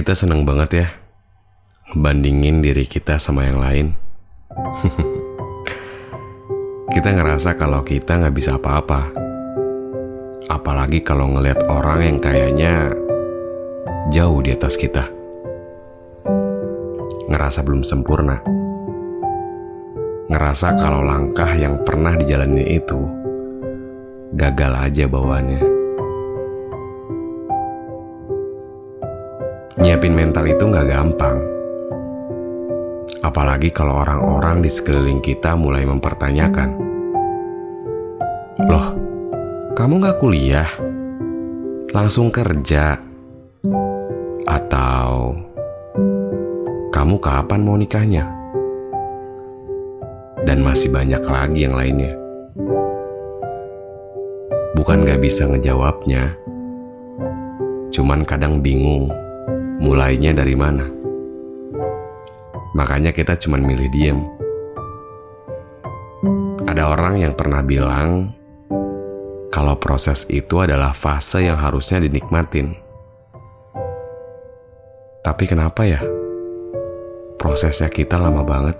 Kita 0.00 0.16
seneng 0.16 0.48
banget 0.48 0.70
ya 0.80 0.88
ngebandingin 1.92 2.64
diri 2.64 2.88
kita 2.88 3.20
sama 3.20 3.44
yang 3.44 3.60
lain. 3.60 3.86
kita 6.96 7.12
ngerasa 7.12 7.60
kalau 7.60 7.84
kita 7.84 8.16
nggak 8.16 8.32
bisa 8.32 8.56
apa-apa. 8.56 9.12
Apalagi 10.48 11.04
kalau 11.04 11.28
ngelihat 11.36 11.68
orang 11.68 12.00
yang 12.00 12.16
kayaknya 12.16 12.96
jauh 14.08 14.40
di 14.40 14.56
atas 14.56 14.80
kita. 14.80 15.04
Ngerasa 17.28 17.60
belum 17.60 17.84
sempurna. 17.84 18.40
Ngerasa 20.32 20.80
kalau 20.80 21.04
langkah 21.04 21.52
yang 21.52 21.76
pernah 21.84 22.16
dijalani 22.16 22.72
itu 22.72 23.04
gagal 24.32 24.72
aja 24.80 25.04
bawaannya. 25.04 25.69
Nyiapin 29.90 30.14
mental 30.14 30.46
itu 30.46 30.70
nggak 30.70 30.86
gampang. 30.86 31.42
Apalagi 33.26 33.74
kalau 33.74 33.98
orang-orang 34.06 34.62
di 34.62 34.70
sekeliling 34.70 35.18
kita 35.18 35.58
mulai 35.58 35.82
mempertanyakan. 35.82 36.78
Loh, 38.70 38.86
kamu 39.74 39.98
nggak 39.98 40.18
kuliah? 40.22 40.70
Langsung 41.90 42.30
kerja? 42.30 43.02
Atau 44.46 45.34
kamu 46.94 47.18
kapan 47.18 47.60
mau 47.66 47.74
nikahnya? 47.74 48.30
Dan 50.46 50.62
masih 50.62 50.94
banyak 50.94 51.26
lagi 51.26 51.66
yang 51.66 51.74
lainnya. 51.74 52.14
Bukan 54.78 55.02
gak 55.02 55.18
bisa 55.18 55.50
ngejawabnya, 55.50 56.38
cuman 57.90 58.22
kadang 58.22 58.62
bingung 58.62 59.10
mulainya 59.80 60.36
dari 60.36 60.52
mana. 60.52 60.84
Makanya 62.76 63.10
kita 63.10 63.34
cuman 63.40 63.64
milih 63.64 63.88
diem. 63.90 64.20
Ada 66.68 66.86
orang 66.86 67.18
yang 67.18 67.34
pernah 67.34 67.64
bilang 67.64 68.30
kalau 69.50 69.74
proses 69.80 70.28
itu 70.30 70.62
adalah 70.62 70.94
fase 70.94 71.42
yang 71.42 71.58
harusnya 71.58 71.98
dinikmatin. 71.98 72.76
Tapi 75.20 75.44
kenapa 75.48 75.82
ya? 75.82 76.00
Prosesnya 77.40 77.90
kita 77.90 78.20
lama 78.20 78.46
banget. 78.46 78.76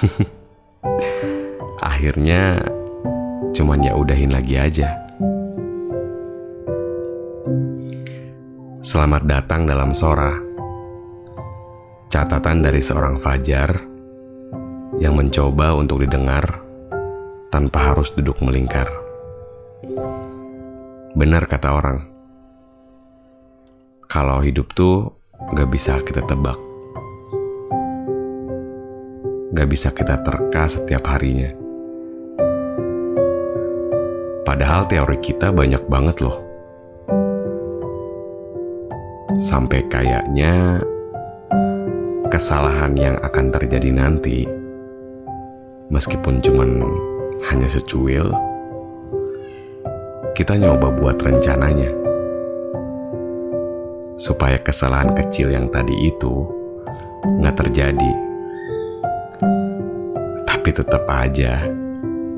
Akhirnya 1.90 2.64
cuman 3.52 3.84
ya 3.84 3.92
udahin 3.92 4.32
lagi 4.32 4.56
aja. 4.56 5.05
Selamat 8.96 9.28
datang 9.28 9.68
dalam 9.68 9.92
Sora. 9.92 10.32
Catatan 12.08 12.64
dari 12.64 12.80
seorang 12.80 13.20
Fajar 13.20 13.76
yang 14.96 15.20
mencoba 15.20 15.76
untuk 15.76 16.00
didengar 16.00 16.64
tanpa 17.52 17.92
harus 17.92 18.08
duduk 18.16 18.40
melingkar. 18.40 18.88
Benar 21.12 21.44
kata 21.44 21.68
orang, 21.76 22.08
kalau 24.08 24.40
hidup 24.40 24.72
tuh 24.72 25.12
gak 25.52 25.68
bisa 25.68 26.00
kita 26.00 26.24
tebak. 26.24 26.56
Gak 29.52 29.68
bisa 29.68 29.92
kita 29.92 30.24
terka 30.24 30.72
setiap 30.72 31.04
harinya. 31.12 31.52
Padahal 34.48 34.88
teori 34.88 35.20
kita 35.20 35.52
banyak 35.52 35.84
banget 35.84 36.24
loh. 36.24 36.45
Sampai 39.36 39.84
kayaknya 39.92 40.80
kesalahan 42.32 42.96
yang 42.96 43.16
akan 43.20 43.52
terjadi 43.52 43.92
nanti, 43.92 44.48
meskipun 45.92 46.40
cuman 46.40 46.80
hanya 47.52 47.68
secuil, 47.68 48.32
kita 50.32 50.56
nyoba 50.56 50.88
buat 50.88 51.20
rencananya. 51.20 51.92
Supaya 54.16 54.56
kesalahan 54.64 55.12
kecil 55.12 55.52
yang 55.52 55.68
tadi 55.68 55.92
itu 56.08 56.48
nggak 57.36 57.56
terjadi. 57.60 58.12
Tapi 60.48 60.70
tetap 60.72 61.04
aja 61.12 61.68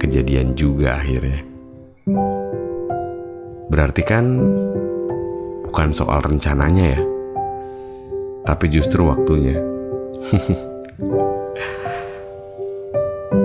kejadian 0.00 0.56
juga 0.56 0.96
akhirnya. 0.96 1.44
Berarti 3.68 4.02
kan 4.06 4.24
bukan 5.76 5.92
soal 5.92 6.24
rencananya 6.24 6.96
ya, 6.96 7.02
tapi 8.48 8.72
justru 8.72 9.04
waktunya. 9.04 9.60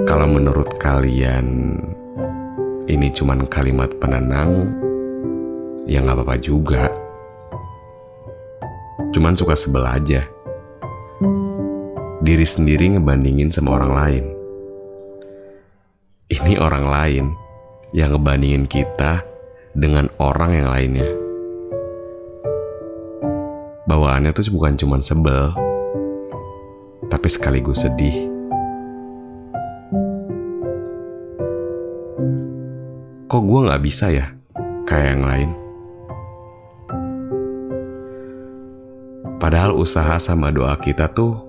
Kalau 0.07 0.31
menurut 0.31 0.79
kalian 0.79 1.75
ini 2.87 3.11
cuman 3.11 3.43
kalimat 3.51 3.91
penenang, 3.99 4.79
ya 5.83 5.99
nggak 5.99 6.23
apa-apa 6.23 6.39
juga. 6.39 6.87
Cuman 9.11 9.35
suka 9.35 9.59
sebel 9.59 9.83
aja. 9.83 10.23
Diri 12.23 12.47
sendiri 12.47 12.95
ngebandingin 12.95 13.51
sama 13.51 13.75
orang 13.75 13.91
lain. 13.91 14.25
Ini 16.31 16.63
orang 16.63 16.85
lain 16.87 17.25
yang 17.91 18.15
ngebandingin 18.15 18.71
kita 18.71 19.19
dengan 19.75 20.07
orang 20.15 20.55
yang 20.55 20.71
lainnya. 20.71 21.11
Bawaannya 23.91 24.31
tuh 24.31 24.55
bukan 24.55 24.79
cuma 24.79 25.03
sebel, 25.03 25.51
tapi 27.11 27.27
sekaligus 27.27 27.83
sedih. 27.83 28.23
Kok 33.27 33.43
gue 33.43 33.59
gak 33.67 33.83
bisa 33.83 34.07
ya 34.15 34.31
kayak 34.87 35.07
yang 35.11 35.23
lain? 35.27 35.49
Padahal 39.43 39.75
usaha 39.75 40.15
sama 40.23 40.55
doa 40.55 40.79
kita 40.79 41.11
tuh 41.11 41.43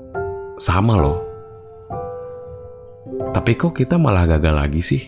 sama 0.58 0.98
loh. 0.98 1.22
Tapi 3.30 3.54
kok 3.54 3.70
kita 3.70 4.02
malah 4.02 4.26
gagal 4.26 4.54
lagi 4.58 4.82
sih? 4.82 5.02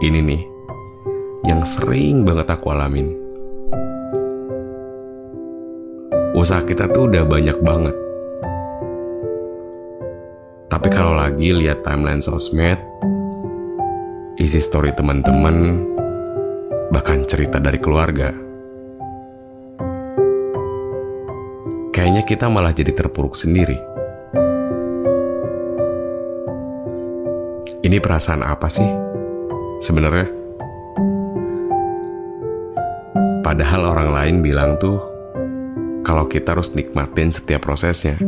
Ini 0.00 0.16
nih, 0.16 0.42
yang 1.44 1.60
sering 1.68 2.24
banget 2.24 2.48
aku 2.48 2.72
alamin. 2.72 3.20
Usaha 6.42 6.58
kita 6.66 6.90
tuh 6.90 7.06
udah 7.06 7.22
banyak 7.22 7.54
banget. 7.62 7.94
Tapi 10.66 10.88
kalau 10.90 11.14
lagi 11.14 11.54
lihat 11.54 11.86
timeline 11.86 12.18
sosmed, 12.18 12.82
isi 14.34 14.58
story 14.58 14.90
teman-teman, 14.90 15.86
bahkan 16.90 17.22
cerita 17.30 17.62
dari 17.62 17.78
keluarga, 17.78 18.34
kayaknya 21.94 22.26
kita 22.26 22.50
malah 22.50 22.74
jadi 22.74 22.90
terpuruk 22.90 23.38
sendiri. 23.38 23.78
Ini 27.86 28.02
perasaan 28.02 28.42
apa 28.42 28.66
sih 28.66 28.90
sebenarnya? 29.78 30.26
Padahal 33.46 33.94
orang 33.94 34.10
lain 34.10 34.36
bilang 34.42 34.74
tuh 34.82 35.11
kalau 36.02 36.26
kita 36.26 36.58
harus 36.58 36.74
nikmatin 36.74 37.30
setiap 37.30 37.62
prosesnya. 37.62 38.18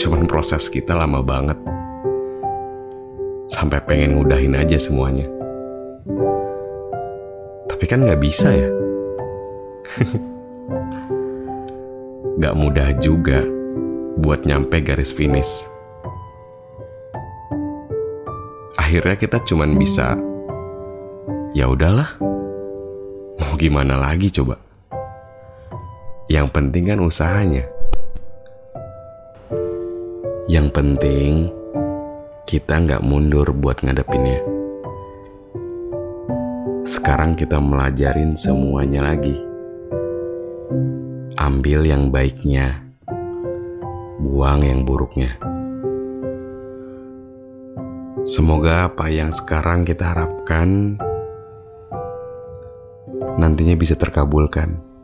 Cuman 0.00 0.24
proses 0.24 0.72
kita 0.72 0.96
lama 0.96 1.20
banget. 1.20 1.56
Sampai 3.46 3.80
pengen 3.84 4.16
ngudahin 4.16 4.56
aja 4.56 4.80
semuanya. 4.80 5.28
Tapi 7.68 7.84
kan 7.84 8.02
nggak 8.04 8.20
bisa 8.20 8.48
ya. 8.52 8.68
gak 12.42 12.52
mudah 12.52 12.92
juga 13.00 13.40
buat 14.20 14.44
nyampe 14.44 14.80
garis 14.84 15.12
finish. 15.12 15.64
Akhirnya 18.76 19.16
kita 19.16 19.40
cuman 19.44 19.76
bisa 19.76 20.16
ya 21.56 21.68
udahlah. 21.68 22.16
Mau 23.36 23.54
gimana 23.60 23.96
lagi 24.00 24.32
coba? 24.32 24.65
Yang 26.26 26.50
penting 26.50 26.90
kan 26.90 26.98
usahanya. 26.98 27.62
Yang 30.50 30.68
penting 30.74 31.32
kita 32.50 32.82
nggak 32.82 33.02
mundur 33.06 33.46
buat 33.54 33.78
ngadepinnya. 33.78 34.42
Sekarang 36.82 37.38
kita 37.38 37.62
melajarin 37.62 38.34
semuanya 38.34 39.06
lagi. 39.06 39.38
Ambil 41.38 41.86
yang 41.86 42.10
baiknya, 42.10 42.82
buang 44.18 44.66
yang 44.66 44.82
buruknya. 44.82 45.38
Semoga 48.26 48.90
apa 48.90 49.06
yang 49.14 49.30
sekarang 49.30 49.86
kita 49.86 50.10
harapkan 50.10 50.98
nantinya 53.38 53.78
bisa 53.78 53.94
terkabulkan. 53.94 54.95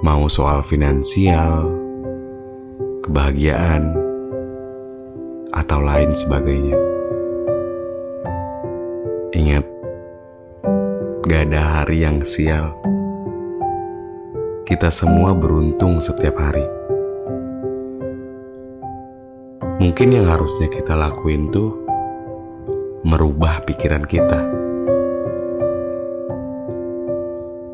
Mau 0.00 0.32
soal 0.32 0.64
finansial, 0.64 1.68
kebahagiaan, 3.04 3.92
atau 5.52 5.76
lain 5.84 6.08
sebagainya. 6.16 6.72
Ingat, 9.36 9.68
gak 11.28 11.52
ada 11.52 11.84
hari 11.84 12.08
yang 12.08 12.24
sial. 12.24 12.72
Kita 14.64 14.88
semua 14.88 15.36
beruntung 15.36 16.00
setiap 16.00 16.40
hari. 16.40 16.64
Mungkin 19.84 20.16
yang 20.16 20.32
harusnya 20.32 20.72
kita 20.72 20.96
lakuin 20.96 21.52
tuh 21.52 21.76
merubah 23.04 23.68
pikiran 23.68 24.08
kita 24.08 24.48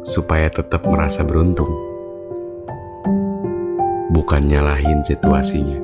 supaya 0.02 0.50
tetap 0.50 0.82
merasa 0.86 1.22
beruntung, 1.22 1.85
bukan 4.10 4.42
nyalahin 4.46 5.02
situasinya. 5.02 5.80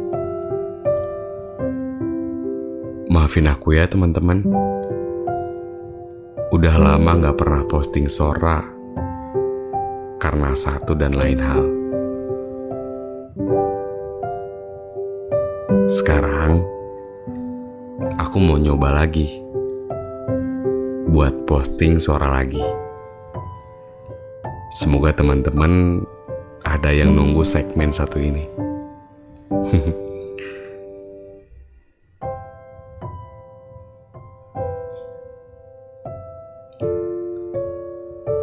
Maafin 3.12 3.50
aku 3.50 3.76
ya 3.76 3.84
teman-teman. 3.84 4.46
Udah 6.52 6.76
lama 6.76 7.12
gak 7.16 7.36
pernah 7.40 7.62
posting 7.64 8.06
Sora 8.12 8.60
karena 10.20 10.52
satu 10.54 10.92
dan 10.94 11.16
lain 11.16 11.40
hal. 11.40 11.62
Sekarang 15.88 16.62
aku 18.20 18.36
mau 18.38 18.60
nyoba 18.60 19.02
lagi 19.02 19.42
buat 21.08 21.44
posting 21.44 22.00
Sora 22.00 22.32
lagi. 22.40 22.62
Semoga 24.72 25.12
teman-teman 25.12 26.00
ada 26.62 26.90
yang 26.94 27.14
nunggu 27.14 27.42
segmen 27.42 27.90
satu 27.90 28.18
ini. 28.18 28.46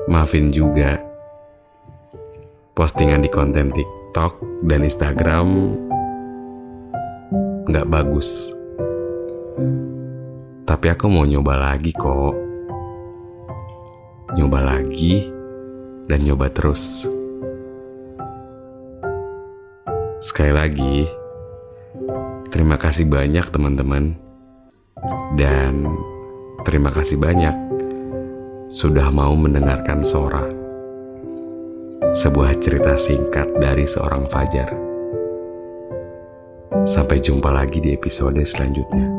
Maafin 0.10 0.50
juga 0.50 0.98
postingan 2.74 3.22
di 3.22 3.30
konten 3.30 3.70
TikTok 3.70 4.66
dan 4.66 4.82
Instagram 4.82 5.78
nggak 7.70 7.86
bagus. 7.86 8.50
Tapi 10.66 10.86
aku 10.90 11.06
mau 11.10 11.26
nyoba 11.26 11.74
lagi 11.74 11.94
kok. 11.94 12.34
Nyoba 14.34 14.60
lagi 14.66 15.30
dan 16.10 16.26
nyoba 16.26 16.50
terus. 16.50 17.19
Sekali 20.20 20.52
lagi, 20.52 21.08
terima 22.52 22.76
kasih 22.76 23.08
banyak 23.08 23.48
teman-teman. 23.56 24.20
Dan 25.40 25.88
terima 26.68 26.92
kasih 26.92 27.16
banyak 27.16 27.56
sudah 28.68 29.08
mau 29.16 29.32
mendengarkan 29.40 30.04
Sora. 30.04 30.44
Sebuah 32.12 32.52
cerita 32.60 33.00
singkat 33.00 33.48
dari 33.64 33.88
seorang 33.88 34.28
Fajar. 34.28 34.76
Sampai 36.84 37.24
jumpa 37.24 37.48
lagi 37.56 37.80
di 37.80 37.96
episode 37.96 38.44
selanjutnya. 38.44 39.19